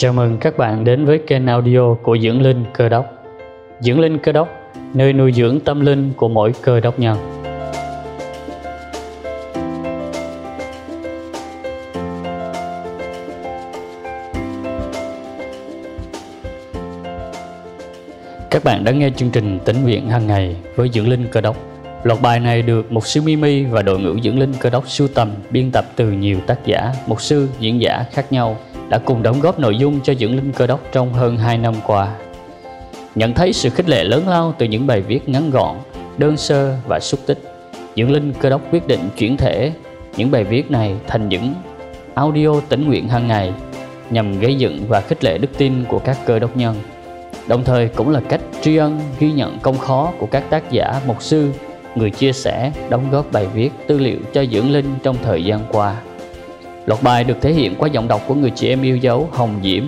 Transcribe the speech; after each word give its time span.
Chào 0.00 0.12
mừng 0.12 0.38
các 0.38 0.58
bạn 0.58 0.84
đến 0.84 1.04
với 1.04 1.18
kênh 1.26 1.46
audio 1.46 1.94
của 2.02 2.18
Dưỡng 2.18 2.42
Linh 2.42 2.64
Cơ 2.74 2.88
Đốc. 2.88 3.06
Dưỡng 3.80 4.00
Linh 4.00 4.18
Cơ 4.18 4.32
Đốc, 4.32 4.48
nơi 4.94 5.12
nuôi 5.12 5.32
dưỡng 5.32 5.60
tâm 5.60 5.80
linh 5.80 6.12
của 6.16 6.28
mỗi 6.28 6.52
cơ 6.62 6.80
đốc 6.80 6.98
nhân. 6.98 7.16
Các 18.50 18.64
bạn 18.64 18.84
đã 18.84 18.92
nghe 18.92 19.10
chương 19.16 19.30
trình 19.30 19.58
tỉnh 19.64 19.82
nguyện 19.82 20.08
hàng 20.08 20.26
ngày 20.26 20.56
với 20.76 20.88
Dưỡng 20.88 21.08
Linh 21.08 21.26
Cơ 21.32 21.40
Đốc. 21.40 21.56
Loạt 22.02 22.22
bài 22.22 22.40
này 22.40 22.62
được 22.62 22.92
một 22.92 23.06
sư 23.06 23.22
Mimi 23.22 23.64
và 23.64 23.82
đội 23.82 24.00
ngũ 24.00 24.20
Dưỡng 24.20 24.38
Linh 24.38 24.52
Cơ 24.60 24.70
Đốc 24.70 24.88
sưu 24.88 25.08
tầm, 25.08 25.30
biên 25.50 25.70
tập 25.70 25.84
từ 25.96 26.10
nhiều 26.10 26.38
tác 26.46 26.66
giả, 26.66 26.92
mục 27.06 27.20
sư, 27.20 27.48
diễn 27.60 27.80
giả 27.80 28.04
khác 28.12 28.32
nhau 28.32 28.56
đã 28.88 28.98
cùng 28.98 29.22
đóng 29.22 29.40
góp 29.40 29.58
nội 29.58 29.76
dung 29.76 30.00
cho 30.00 30.14
Dưỡng 30.14 30.36
Linh 30.36 30.52
Cơ 30.52 30.66
Đốc 30.66 30.80
trong 30.92 31.12
hơn 31.12 31.36
2 31.36 31.58
năm 31.58 31.74
qua. 31.86 32.14
Nhận 33.14 33.34
thấy 33.34 33.52
sự 33.52 33.70
khích 33.70 33.88
lệ 33.88 34.04
lớn 34.04 34.28
lao 34.28 34.54
từ 34.58 34.66
những 34.66 34.86
bài 34.86 35.00
viết 35.00 35.28
ngắn 35.28 35.50
gọn, 35.50 35.76
đơn 36.18 36.36
sơ 36.36 36.76
và 36.88 36.98
xúc 37.00 37.20
tích, 37.26 37.38
Dưỡng 37.96 38.10
Linh 38.10 38.32
Cơ 38.40 38.50
Đốc 38.50 38.72
quyết 38.72 38.86
định 38.86 39.00
chuyển 39.18 39.36
thể 39.36 39.72
những 40.16 40.30
bài 40.30 40.44
viết 40.44 40.70
này 40.70 40.94
thành 41.06 41.28
những 41.28 41.54
audio 42.14 42.60
tĩnh 42.68 42.86
nguyện 42.86 43.08
hàng 43.08 43.26
ngày 43.26 43.52
nhằm 44.10 44.40
gây 44.40 44.54
dựng 44.54 44.84
và 44.88 45.00
khích 45.00 45.24
lệ 45.24 45.38
đức 45.38 45.58
tin 45.58 45.84
của 45.88 45.98
các 45.98 46.18
cơ 46.26 46.38
đốc 46.38 46.56
nhân. 46.56 46.76
Đồng 47.48 47.64
thời 47.64 47.88
cũng 47.88 48.10
là 48.10 48.20
cách 48.28 48.40
tri 48.62 48.76
ân 48.76 49.00
ghi 49.18 49.32
nhận 49.32 49.58
công 49.58 49.78
khó 49.78 50.12
của 50.18 50.26
các 50.26 50.50
tác 50.50 50.70
giả, 50.70 51.00
mục 51.06 51.22
sư, 51.22 51.50
người 51.94 52.10
chia 52.10 52.32
sẻ, 52.32 52.72
đóng 52.88 53.10
góp 53.10 53.32
bài 53.32 53.46
viết, 53.54 53.70
tư 53.86 53.98
liệu 53.98 54.18
cho 54.32 54.44
dưỡng 54.44 54.70
linh 54.70 54.94
trong 55.02 55.16
thời 55.22 55.44
gian 55.44 55.60
qua. 55.72 55.96
Loạt 56.88 57.02
bài 57.02 57.24
được 57.24 57.36
thể 57.40 57.52
hiện 57.52 57.74
qua 57.78 57.88
giọng 57.88 58.08
đọc 58.08 58.20
của 58.26 58.34
người 58.34 58.50
chị 58.50 58.68
em 58.68 58.82
yêu 58.82 58.96
dấu 58.96 59.28
Hồng 59.32 59.60
Diễm. 59.62 59.84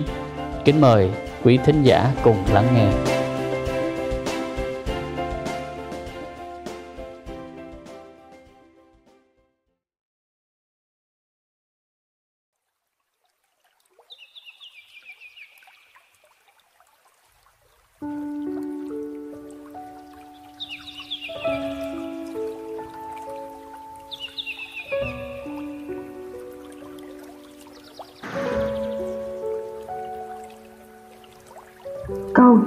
Kính 0.65 0.81
mời 0.81 1.09
quý 1.43 1.59
thính 1.65 1.83
giả 1.83 2.11
cùng 2.23 2.37
lắng 2.53 2.65
nghe. 2.75 3.20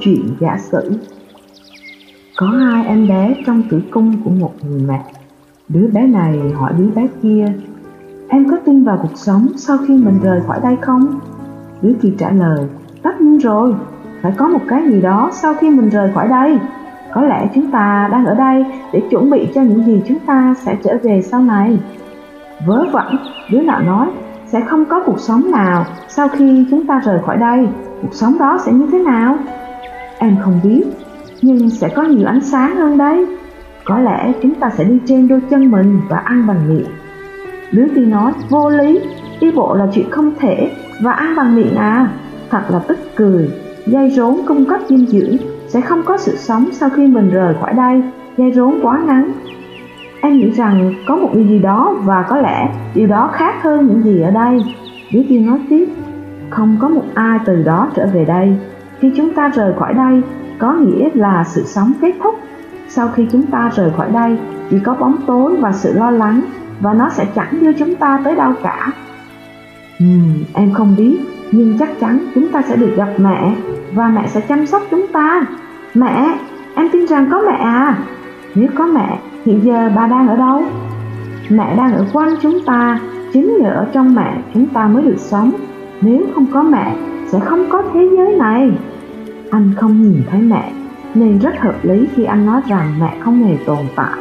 Chuyện 0.00 0.28
giả 0.40 0.58
sử. 0.58 0.92
Có 2.36 2.46
hai 2.46 2.86
em 2.86 3.08
bé 3.08 3.34
trong 3.46 3.62
tử 3.70 3.82
cung 3.90 4.12
của 4.24 4.30
một 4.30 4.52
người 4.62 4.82
mẹ. 4.88 5.04
Đứa 5.68 5.86
bé 5.86 6.06
này 6.06 6.38
hỏi 6.54 6.72
đứa 6.78 6.90
bé 6.94 7.06
kia 7.22 7.52
Em 8.28 8.50
có 8.50 8.56
tin 8.64 8.84
vào 8.84 8.98
cuộc 9.02 9.18
sống 9.18 9.46
sau 9.56 9.78
khi 9.86 9.96
mình 9.96 10.18
rời 10.22 10.40
khỏi 10.46 10.60
đây 10.62 10.76
không? 10.80 11.20
Đứa 11.82 11.92
kia 12.02 12.12
trả 12.18 12.30
lời 12.30 12.66
Tất 13.04 13.20
nhiên 13.20 13.38
rồi, 13.38 13.74
phải 14.22 14.32
có 14.36 14.48
một 14.48 14.60
cái 14.68 14.82
gì 14.90 15.00
đó 15.00 15.30
sau 15.32 15.54
khi 15.54 15.70
mình 15.70 15.88
rời 15.88 16.10
khỏi 16.14 16.28
đây. 16.28 16.58
Có 17.14 17.22
lẽ 17.22 17.48
chúng 17.54 17.70
ta 17.70 18.08
đang 18.12 18.26
ở 18.26 18.34
đây 18.34 18.64
để 18.92 19.02
chuẩn 19.10 19.30
bị 19.30 19.48
cho 19.54 19.62
những 19.62 19.84
gì 19.84 20.02
chúng 20.08 20.18
ta 20.18 20.54
sẽ 20.58 20.76
trở 20.84 20.98
về 21.02 21.22
sau 21.22 21.40
này. 21.40 21.78
Vớ 22.66 22.84
vẩn, 22.92 23.16
đứa 23.50 23.60
nào 23.60 23.82
nói 23.82 24.08
sẽ 24.46 24.60
không 24.60 24.84
có 24.84 25.02
cuộc 25.06 25.20
sống 25.20 25.50
nào 25.50 25.84
sau 26.08 26.28
khi 26.28 26.66
chúng 26.70 26.86
ta 26.86 27.00
rời 27.04 27.18
khỏi 27.26 27.36
đây. 27.36 27.68
Cuộc 28.02 28.14
sống 28.14 28.38
đó 28.38 28.58
sẽ 28.64 28.72
như 28.72 28.88
thế 28.92 28.98
nào? 28.98 29.36
Em 30.24 30.36
không 30.40 30.60
biết, 30.64 30.84
nhưng 31.42 31.70
sẽ 31.70 31.88
có 31.88 32.02
nhiều 32.02 32.26
ánh 32.26 32.40
sáng 32.40 32.76
hơn 32.76 32.98
đấy. 32.98 33.26
Có 33.84 33.98
lẽ 33.98 34.32
chúng 34.42 34.54
ta 34.54 34.70
sẽ 34.70 34.84
đi 34.84 34.98
trên 35.06 35.28
đôi 35.28 35.40
chân 35.50 35.70
mình 35.70 36.00
và 36.08 36.16
ăn 36.16 36.46
bằng 36.46 36.68
miệng. 36.68 36.86
Đứa 37.72 37.86
kia 37.94 38.04
nói 38.04 38.32
vô 38.48 38.70
lý, 38.70 39.00
đi 39.40 39.50
bộ 39.50 39.74
là 39.74 39.86
chuyện 39.94 40.10
không 40.10 40.32
thể 40.38 40.70
và 41.00 41.12
ăn 41.12 41.36
bằng 41.36 41.56
miệng 41.56 41.76
à. 41.76 42.08
Thật 42.50 42.62
là 42.68 42.78
tức 42.78 42.98
cười, 43.16 43.50
dây 43.86 44.10
rốn 44.10 44.36
cung 44.46 44.64
cấp 44.64 44.80
dinh 44.88 45.06
dưỡng 45.06 45.36
sẽ 45.68 45.80
không 45.80 46.02
có 46.04 46.16
sự 46.16 46.36
sống 46.36 46.68
sau 46.72 46.90
khi 46.90 47.06
mình 47.06 47.30
rời 47.30 47.54
khỏi 47.60 47.72
đây. 47.72 48.02
Dây 48.36 48.52
rốn 48.52 48.74
quá 48.82 49.02
ngắn. 49.06 49.32
Em 50.20 50.36
nghĩ 50.36 50.50
rằng 50.50 50.94
có 51.06 51.16
một 51.16 51.30
điều 51.34 51.46
gì 51.46 51.58
đó 51.58 51.96
và 52.04 52.24
có 52.28 52.36
lẽ 52.36 52.68
điều 52.94 53.06
đó 53.06 53.30
khác 53.32 53.62
hơn 53.62 53.86
những 53.86 54.02
gì 54.02 54.20
ở 54.22 54.30
đây. 54.30 54.58
Đứa 55.12 55.22
kia 55.28 55.38
nói 55.38 55.58
tiếp, 55.68 55.88
không 56.50 56.76
có 56.80 56.88
một 56.88 57.04
ai 57.14 57.38
từ 57.44 57.62
đó 57.62 57.88
trở 57.94 58.06
về 58.06 58.24
đây 58.24 58.56
khi 59.00 59.12
chúng 59.16 59.34
ta 59.34 59.48
rời 59.48 59.72
khỏi 59.78 59.94
đây 59.94 60.22
có 60.58 60.72
nghĩa 60.72 61.08
là 61.14 61.44
sự 61.46 61.64
sống 61.66 61.92
kết 62.00 62.12
thúc. 62.22 62.34
Sau 62.88 63.08
khi 63.08 63.26
chúng 63.32 63.46
ta 63.46 63.70
rời 63.76 63.90
khỏi 63.96 64.08
đây 64.10 64.38
chỉ 64.70 64.76
có 64.84 64.94
bóng 64.94 65.16
tối 65.26 65.56
và 65.56 65.72
sự 65.72 65.92
lo 65.92 66.10
lắng 66.10 66.40
và 66.80 66.92
nó 66.92 67.08
sẽ 67.10 67.26
chẳng 67.34 67.58
đưa 67.60 67.72
chúng 67.72 67.94
ta 67.94 68.20
tới 68.24 68.36
đâu 68.36 68.52
cả. 68.62 68.92
Uhm, 70.04 70.44
em 70.54 70.72
không 70.72 70.94
biết 70.98 71.18
nhưng 71.52 71.78
chắc 71.78 72.00
chắn 72.00 72.18
chúng 72.34 72.48
ta 72.48 72.62
sẽ 72.62 72.76
được 72.76 72.94
gặp 72.96 73.08
mẹ 73.18 73.54
và 73.94 74.08
mẹ 74.08 74.26
sẽ 74.26 74.40
chăm 74.40 74.66
sóc 74.66 74.82
chúng 74.90 75.06
ta. 75.12 75.46
Mẹ 75.94 76.38
em 76.74 76.88
tin 76.92 77.06
rằng 77.06 77.28
có 77.30 77.42
mẹ 77.46 77.56
à? 77.56 77.98
Nếu 78.54 78.68
có 78.74 78.86
mẹ 78.86 79.18
hiện 79.44 79.60
giờ 79.64 79.90
bà 79.96 80.06
đang 80.06 80.28
ở 80.28 80.36
đâu? 80.36 80.62
Mẹ 81.50 81.76
đang 81.76 81.94
ở 81.94 82.06
quanh 82.12 82.34
chúng 82.42 82.64
ta 82.66 83.00
chính 83.32 83.58
nhờ 83.60 83.70
ở 83.70 83.86
trong 83.92 84.14
mẹ 84.14 84.42
chúng 84.54 84.66
ta 84.66 84.86
mới 84.86 85.02
được 85.02 85.18
sống 85.18 85.52
nếu 86.04 86.26
không 86.34 86.46
có 86.52 86.62
mẹ, 86.62 86.96
sẽ 87.26 87.40
không 87.40 87.64
có 87.70 87.82
thế 87.94 88.00
giới 88.16 88.34
này. 88.36 88.70
Anh 89.50 89.70
không 89.76 90.02
nhìn 90.02 90.22
thấy 90.30 90.40
mẹ, 90.40 90.72
nên 91.14 91.38
rất 91.38 91.58
hợp 91.58 91.74
lý 91.82 92.06
khi 92.14 92.24
anh 92.24 92.46
nói 92.46 92.60
rằng 92.68 92.94
mẹ 93.00 93.16
không 93.20 93.44
hề 93.44 93.56
tồn 93.66 93.86
tại. 93.96 94.18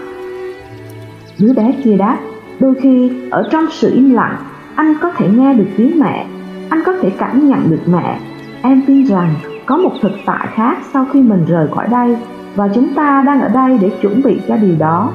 Đứa 1.39 1.53
bé 1.53 1.75
kia 1.83 1.97
đáp, 1.97 2.17
đôi 2.59 2.73
khi, 2.81 3.11
ở 3.31 3.49
trong 3.51 3.65
sự 3.71 3.93
im 3.95 4.13
lặng, 4.13 4.37
anh 4.75 4.93
có 5.01 5.11
thể 5.11 5.29
nghe 5.29 5.53
được 5.53 5.67
tiếng 5.77 5.99
mẹ, 5.99 6.27
anh 6.69 6.81
có 6.85 6.93
thể 7.01 7.09
cảm 7.17 7.49
nhận 7.49 7.69
được 7.69 7.81
mẹ. 7.91 8.19
Em 8.61 8.81
tin 8.87 9.05
rằng 9.05 9.35
có 9.65 9.77
một 9.77 9.91
thực 10.01 10.11
tại 10.25 10.47
khác 10.53 10.77
sau 10.93 11.05
khi 11.13 11.21
mình 11.21 11.45
rời 11.47 11.67
khỏi 11.75 11.87
đây, 11.91 12.17
và 12.55 12.69
chúng 12.75 12.93
ta 12.95 13.23
đang 13.25 13.41
ở 13.41 13.49
đây 13.49 13.77
để 13.81 13.91
chuẩn 14.01 14.21
bị 14.23 14.41
cho 14.47 14.57
điều 14.57 14.75
đó. 14.79 15.11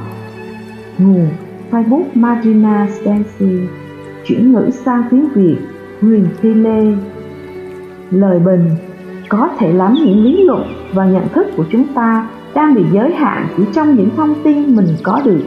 Nguồn 0.98 1.28
facebook 1.70 2.04
marina 2.14 2.86
stancy 2.90 3.58
chuyển 4.26 4.52
ngữ 4.52 4.70
sang 4.70 5.02
tiếng 5.10 5.28
việt 5.34 5.56
huyền 6.00 6.26
thi 6.42 6.54
lê 6.54 6.80
lời 8.10 8.38
bình 8.38 8.70
có 9.28 9.48
thể 9.58 9.72
lắm 9.72 9.94
những 9.94 10.24
lý 10.24 10.44
luận 10.44 10.62
và 10.94 11.04
nhận 11.04 11.28
thức 11.28 11.46
của 11.56 11.64
chúng 11.70 11.84
ta 11.94 12.28
đang 12.54 12.74
bị 12.74 12.84
giới 12.92 13.14
hạn 13.14 13.46
chỉ 13.56 13.62
trong 13.72 13.94
những 13.94 14.08
thông 14.16 14.34
tin 14.44 14.76
mình 14.76 14.88
có 15.02 15.20
được. 15.24 15.40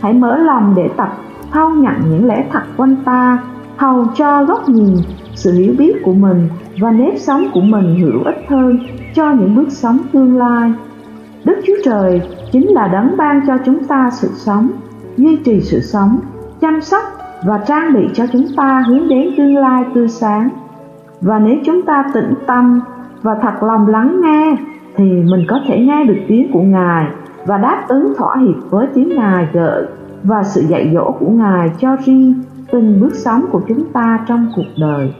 Hãy 0.00 0.12
mở 0.12 0.36
lòng 0.36 0.74
để 0.76 0.88
tập 0.96 1.18
thâu 1.52 1.70
nhận 1.70 1.94
những 2.10 2.26
lẽ 2.26 2.44
thật 2.52 2.62
quanh 2.76 2.96
ta 3.04 3.38
hầu 3.76 4.06
cho 4.16 4.44
góc 4.44 4.68
nhìn 4.68 4.96
sự 5.34 5.52
hiểu 5.52 5.74
biết 5.78 5.92
của 6.02 6.12
mình 6.12 6.48
và 6.80 6.90
nếp 6.90 7.18
sống 7.18 7.46
của 7.54 7.60
mình 7.60 8.00
hữu 8.00 8.24
ích 8.24 8.44
hơn 8.48 8.78
cho 9.14 9.32
những 9.32 9.54
bước 9.54 9.70
sống 9.70 9.98
tương 10.12 10.38
lai. 10.38 10.72
Đức 11.44 11.56
chúa 11.66 11.76
trời 11.84 12.22
chính 12.52 12.68
là 12.68 12.88
đấng 12.88 13.16
ban 13.16 13.40
cho 13.46 13.58
chúng 13.66 13.84
ta 13.84 14.10
sự 14.12 14.28
sống, 14.34 14.70
duy 15.16 15.36
trì 15.36 15.60
sự 15.60 15.80
sống, 15.80 16.18
chăm 16.60 16.80
sóc 16.80 17.02
và 17.44 17.58
trang 17.66 17.92
bị 17.94 18.08
cho 18.14 18.26
chúng 18.32 18.46
ta 18.56 18.84
hướng 18.88 19.08
đến 19.08 19.28
tương 19.36 19.56
lai 19.56 19.84
tươi 19.94 20.08
sáng. 20.08 20.48
Và 21.20 21.38
nếu 21.38 21.56
chúng 21.64 21.82
ta 21.82 22.04
tĩnh 22.14 22.34
tâm 22.46 22.80
và 23.22 23.34
thật 23.42 23.62
lòng 23.62 23.88
lắng 23.88 24.20
nghe, 24.22 24.56
thì 24.96 25.04
mình 25.04 25.44
có 25.48 25.60
thể 25.66 25.80
nghe 25.80 26.04
được 26.04 26.18
tiếng 26.28 26.52
của 26.52 26.62
ngài 26.62 27.06
và 27.46 27.58
đáp 27.58 27.84
ứng 27.88 28.12
thỏa 28.16 28.36
hiệp 28.36 28.70
với 28.70 28.86
tiếng 28.94 29.16
ngài 29.16 29.48
gợi 29.52 29.84
và 30.22 30.42
sự 30.42 30.60
dạy 30.60 30.90
dỗ 30.94 31.10
của 31.20 31.30
ngài 31.30 31.70
cho 31.80 31.96
riêng 32.04 32.34
từng 32.70 33.00
bước 33.00 33.14
sống 33.14 33.44
của 33.50 33.60
chúng 33.68 33.84
ta 33.92 34.20
trong 34.26 34.52
cuộc 34.56 34.66
đời. 34.80 35.14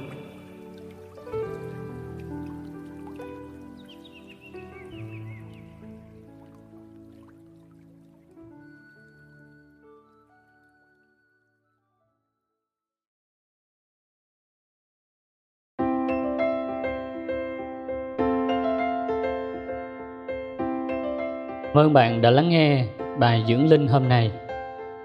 Cảm 21.74 21.82
ơn 21.86 21.92
bạn 21.92 22.22
đã 22.22 22.30
lắng 22.30 22.48
nghe 22.48 22.84
bài 23.18 23.44
dưỡng 23.48 23.68
linh 23.68 23.88
hôm 23.88 24.08
nay. 24.08 24.30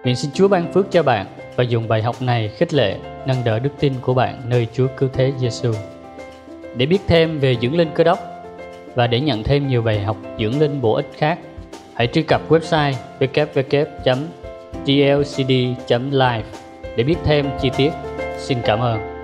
Nguyện 0.04 0.16
xin 0.16 0.32
Chúa 0.34 0.48
ban 0.48 0.74
phước 0.74 0.92
cho 0.92 1.04
bạn 1.04 1.26
và 1.56 1.64
dùng 1.64 1.88
bài 1.88 2.04
học 2.04 2.22
này 2.22 2.48
khích 2.48 2.74
lệ, 2.74 2.96
nâng 3.26 3.44
đỡ 3.46 3.60
đức 3.60 3.70
tin 3.80 3.94
của 4.02 4.14
bạn 4.14 4.42
nơi 4.46 4.68
Chúa 4.74 4.88
cứu 4.98 5.10
thế 5.14 5.34
Giêsu. 5.38 5.74
Để 6.76 6.86
biết 6.86 7.00
thêm 7.08 7.40
về 7.40 7.56
dưỡng 7.62 7.78
linh 7.78 7.90
cơ 7.96 8.04
đốc 8.04 8.20
và 8.96 9.08
để 9.08 9.20
nhận 9.20 9.44
thêm 9.44 9.68
nhiều 9.68 9.82
bài 9.82 10.00
học 10.00 10.18
dưỡng 10.40 10.60
linh 10.60 10.82
bổ 10.82 10.94
ích 10.94 11.10
khác, 11.18 11.40
hãy 11.94 12.08
truy 12.08 12.22
cập 12.22 12.50
website 12.50 12.94
www.glcd.life 13.20 14.04
để 16.98 17.04
biết 17.04 17.18
thêm 17.24 17.46
chi 17.62 17.70
tiết. 17.78 17.92
Xin 18.38 18.58
cảm 18.66 18.80
ơn. 18.80 19.19